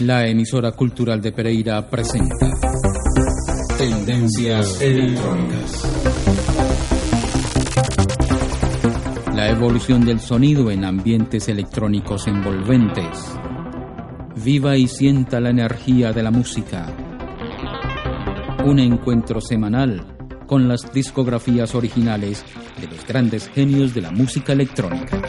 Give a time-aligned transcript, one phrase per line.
[0.00, 2.50] La emisora cultural de Pereira presenta
[3.76, 5.82] Tendencias Electrónicas.
[9.34, 13.34] La evolución del sonido en ambientes electrónicos envolventes.
[14.42, 16.86] Viva y sienta la energía de la música.
[18.64, 20.19] Un encuentro semanal
[20.50, 22.44] con las discografías originales
[22.80, 25.22] de los grandes genios de la música electrónica.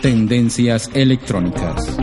[0.00, 1.96] Tendencias electrónicas.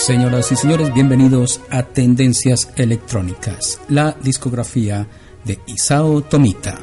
[0.00, 5.06] Señoras y señores, bienvenidos a Tendencias Electrónicas, la discografía
[5.44, 6.78] de Isao Tomita.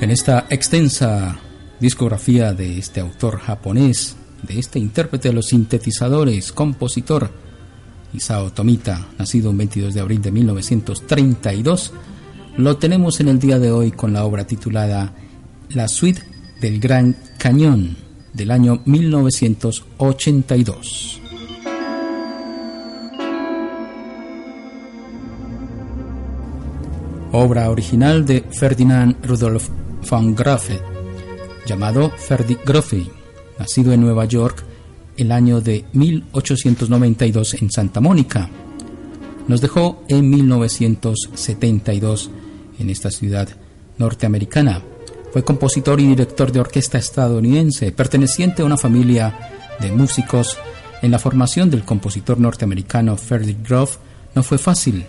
[0.00, 1.38] En esta extensa
[1.78, 7.30] discografía de este autor japonés, de este intérprete de los sintetizadores, compositor
[8.12, 11.92] Isao Tomita, nacido el 22 de abril de 1932,
[12.56, 15.14] lo tenemos en el día de hoy con la obra titulada
[15.70, 16.22] la suite
[16.60, 17.96] del Gran Cañón
[18.32, 21.20] del año 1982.
[27.32, 29.68] Obra original de Ferdinand Rudolf
[30.08, 30.80] von Grafe,
[31.66, 32.56] llamado Ferdi
[33.58, 34.64] nacido en Nueva York
[35.16, 38.48] el año de 1892 en Santa Mónica.
[39.48, 42.30] Nos dejó en 1972
[42.78, 43.48] en esta ciudad
[43.98, 44.82] norteamericana.
[45.36, 50.56] Fue compositor y director de orquesta estadounidense, perteneciente a una familia de músicos.
[51.02, 53.98] En la formación del compositor norteamericano Freddie Groff
[54.34, 55.04] no fue fácil.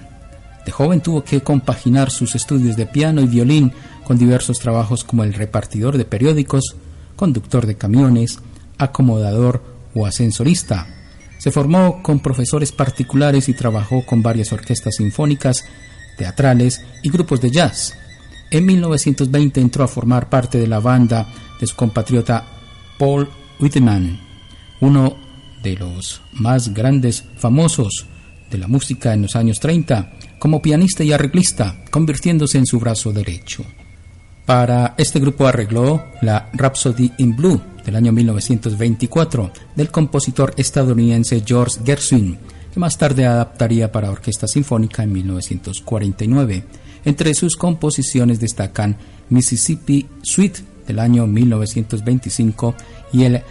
[0.66, 3.72] De joven tuvo que compaginar sus estudios de piano y violín
[4.04, 6.76] con diversos trabajos como el repartidor de periódicos,
[7.16, 8.40] conductor de camiones,
[8.78, 9.64] acomodador
[9.96, 10.88] o ascensorista.
[11.38, 15.64] Se formó con profesores particulares y trabajó con varias orquestas sinfónicas,
[16.18, 17.94] teatrales y grupos de jazz.
[18.50, 21.28] En 1920 entró a formar parte de la banda
[21.60, 22.46] de su compatriota
[22.98, 23.28] Paul
[23.60, 24.20] Whitman,
[24.80, 25.18] uno
[25.62, 28.06] de los más grandes famosos
[28.50, 33.12] de la música en los años 30, como pianista y arreglista, convirtiéndose en su brazo
[33.12, 33.66] derecho.
[34.46, 41.82] Para este grupo arregló la Rhapsody in Blue del año 1924 del compositor estadounidense George
[41.86, 42.38] Gershwin,
[42.74, 46.64] que más tarde adaptaría para orquesta sinfónica en 1949
[47.08, 48.98] entre sus composiciones destacan
[49.30, 52.76] Mississippi Suite del año 1925
[53.14, 53.42] y el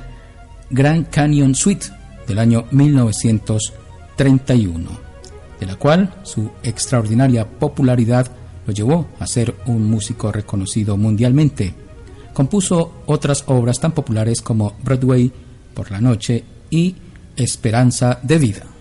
[0.69, 1.87] Grand Canyon Suite
[2.29, 4.91] del año 1931,
[5.59, 8.31] de la cual su extraordinaria popularidad
[8.67, 11.73] lo llevó a ser un músico reconocido mundialmente.
[12.35, 15.33] Compuso otras obras tan populares como Broadway
[15.73, 16.95] por la noche y
[17.37, 18.76] Esperanza de vida.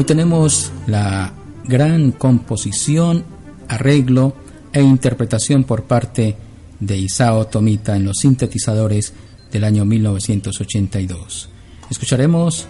[0.00, 1.30] Hoy tenemos la
[1.64, 3.22] gran composición,
[3.68, 4.34] arreglo
[4.72, 6.38] e interpretación por parte
[6.80, 9.12] de Isao Tomita en los sintetizadores
[9.52, 11.50] del año 1982.
[11.90, 12.66] Escucharemos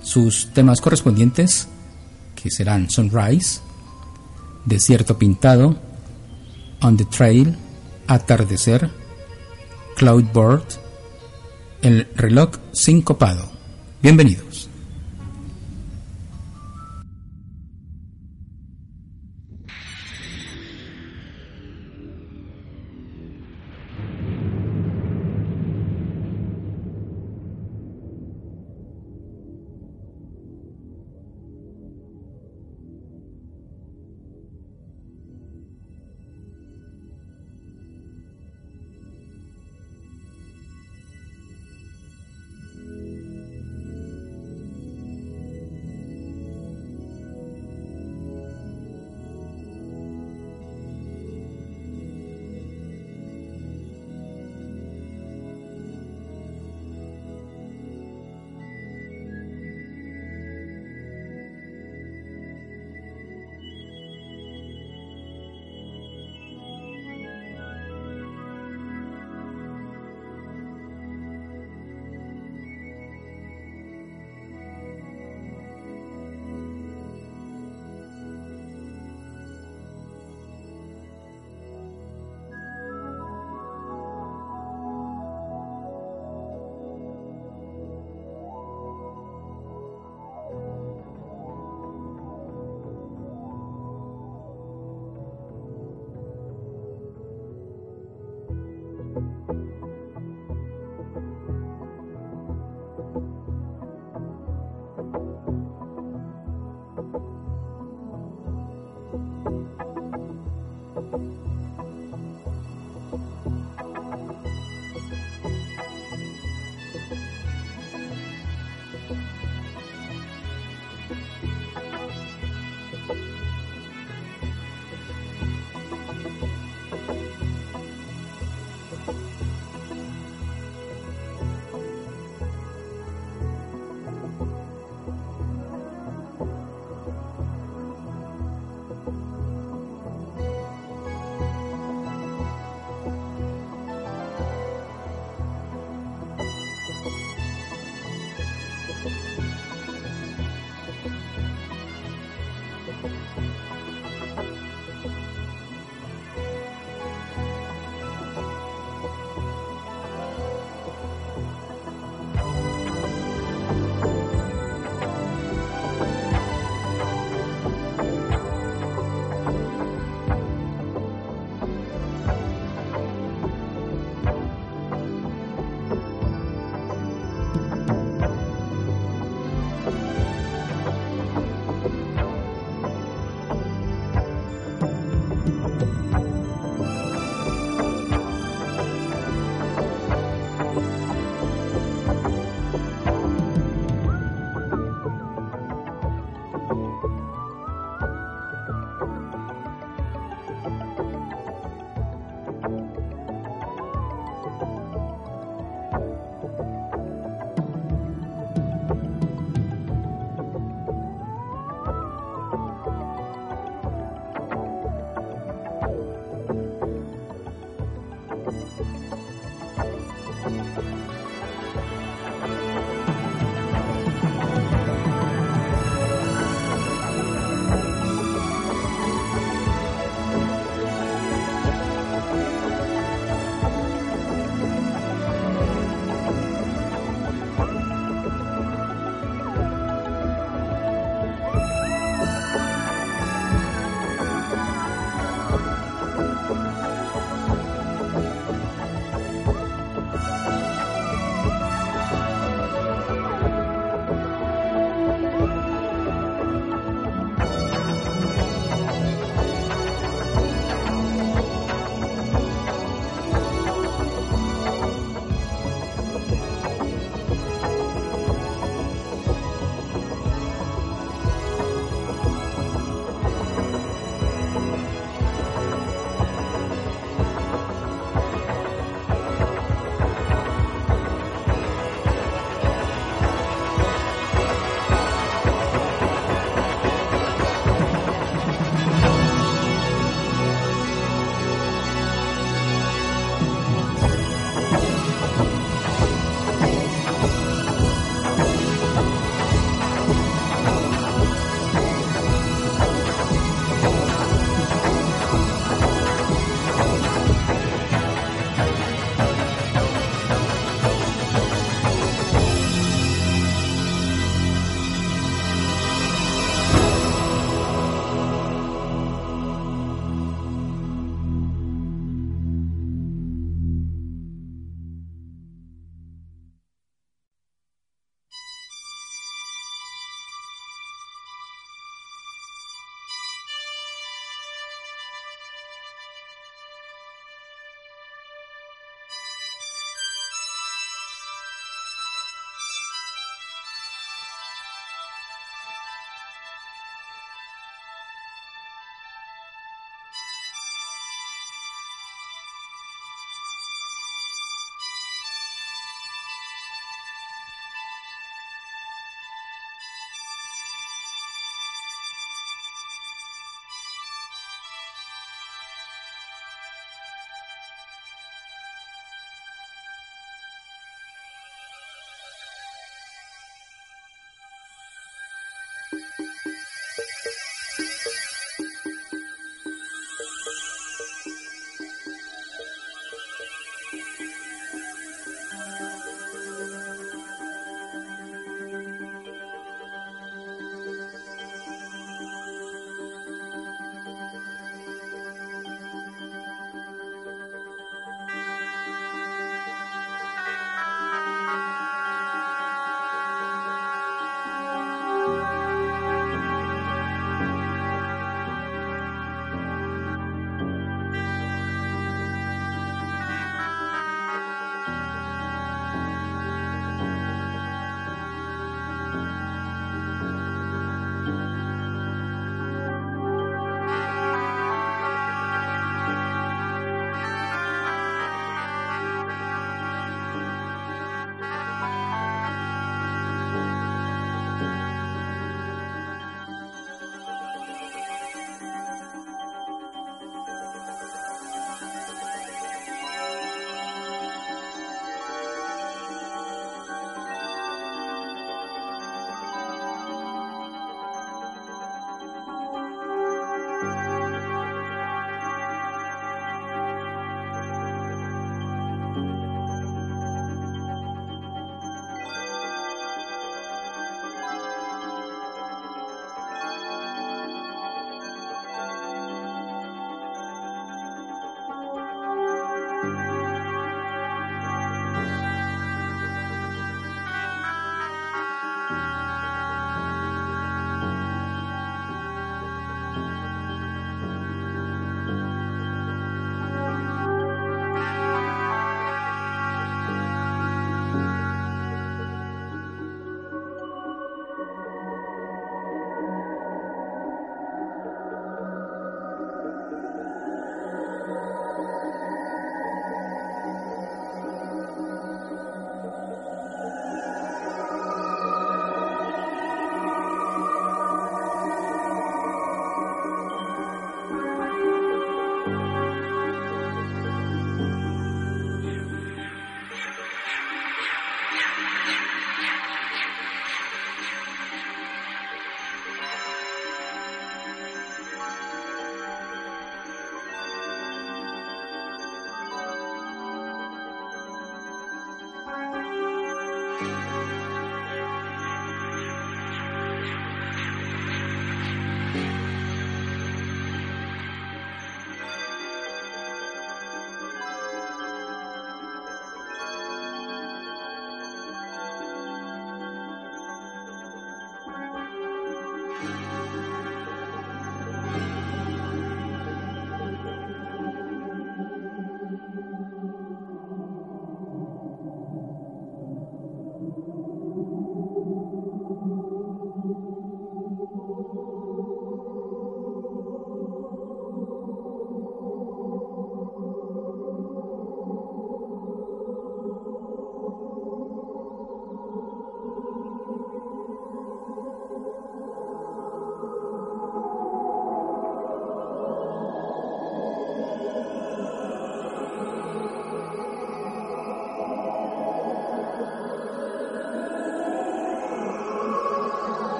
[0.00, 1.66] sus temas correspondientes,
[2.36, 3.58] que serán Sunrise,
[4.64, 5.76] Desierto Pintado,
[6.80, 7.56] On the Trail,
[8.06, 8.88] Atardecer,
[9.96, 10.62] Cloudboard,
[11.82, 13.50] El reloj sincopado.
[14.00, 14.70] Bienvenidos.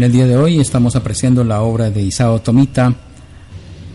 [0.00, 2.94] En el día de hoy estamos apreciando la obra de Isao Tomita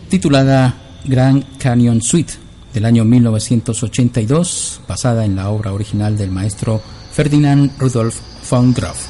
[0.08, 0.72] titulada
[1.04, 2.34] Grand Canyon Suite
[2.72, 6.80] del año 1982, basada en la obra original del maestro
[7.10, 9.04] Ferdinand Rudolf von Graf.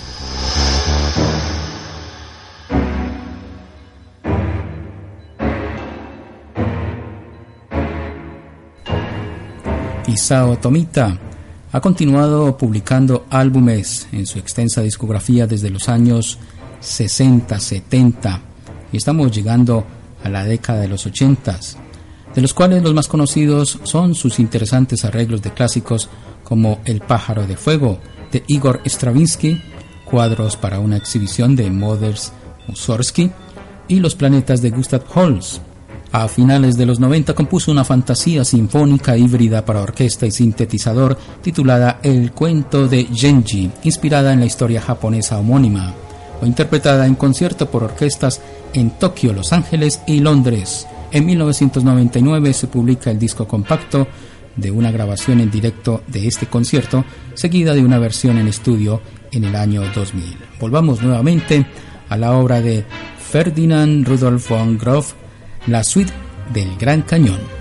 [10.06, 11.18] Isao Tomita
[11.72, 16.38] ha continuado publicando álbumes en su extensa discografía desde los años
[16.86, 18.40] 60, 70
[18.92, 19.84] y estamos llegando
[20.22, 21.58] a la década de los 80,
[22.34, 26.08] de los cuales los más conocidos son sus interesantes arreglos de clásicos
[26.44, 27.98] como El pájaro de fuego
[28.30, 29.60] de Igor Stravinsky,
[30.04, 32.32] cuadros para una exhibición de Moders
[32.68, 33.32] Mussorgsky
[33.88, 35.60] y Los planetas de Gustav Holst.
[36.12, 41.98] A finales de los 90 compuso una fantasía sinfónica híbrida para orquesta y sintetizador titulada
[42.02, 45.92] El cuento de Genji, inspirada en la historia japonesa homónima,
[46.44, 48.40] interpretada en concierto por orquestas
[48.74, 50.86] en Tokio, Los Ángeles y Londres.
[51.12, 54.06] En 1999 se publica el disco compacto
[54.56, 59.00] de una grabación en directo de este concierto, seguida de una versión en estudio
[59.32, 60.36] en el año 2000.
[60.60, 61.66] Volvamos nuevamente
[62.08, 62.84] a la obra de
[63.18, 65.14] Ferdinand Rudolf von Groff,
[65.66, 66.12] la suite
[66.52, 67.55] del Gran Cañón.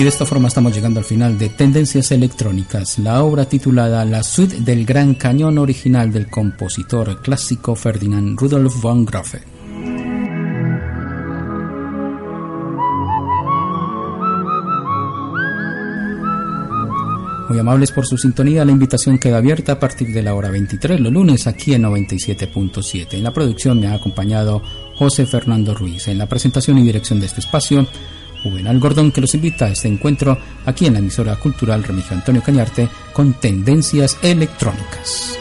[0.00, 4.22] Y de esta forma estamos llegando al final de Tendencias Electrónicas, la obra titulada La
[4.22, 9.42] Suite del Gran Cañón original del compositor clásico Ferdinand Rudolf von Grafe.
[17.50, 20.98] Muy amables por su sintonía, la invitación queda abierta a partir de la hora 23
[20.98, 23.18] los lunes aquí en 97.7.
[23.18, 24.62] En la producción me ha acompañado
[24.94, 26.08] José Fernando Ruiz.
[26.08, 27.86] En la presentación y dirección de este espacio,
[28.42, 32.42] Juvenal Gordón que los invita a este encuentro aquí en la emisora cultural Remigio Antonio
[32.42, 35.38] Cañarte con tendencias electrónicas.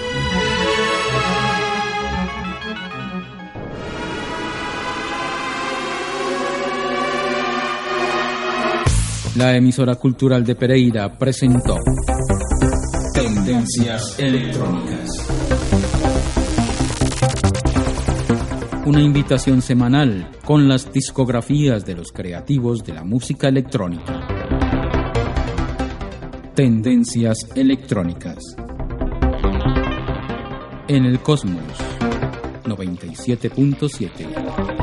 [9.36, 11.78] La emisora cultural de Pereira presentó
[13.14, 15.39] Tendencias electrónicas.
[18.86, 24.28] Una invitación semanal con las discografías de los creativos de la música electrónica.
[26.56, 28.56] Tendencias electrónicas.
[30.88, 31.62] En el Cosmos
[32.64, 34.79] 97.7.